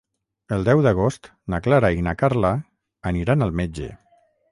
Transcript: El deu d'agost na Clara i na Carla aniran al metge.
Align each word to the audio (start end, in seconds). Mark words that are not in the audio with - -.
El 0.55 0.63
deu 0.67 0.79
d'agost 0.85 1.29
na 1.53 1.59
Clara 1.67 1.91
i 1.97 2.01
na 2.07 2.13
Carla 2.21 2.51
aniran 3.11 3.47
al 3.49 3.55
metge. 3.61 3.91